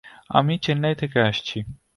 [0.29, 1.57] আমি চেন্নাই থেকে আসছি।